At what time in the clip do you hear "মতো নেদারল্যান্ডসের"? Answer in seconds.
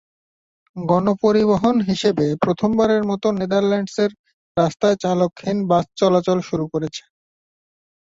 3.05-4.11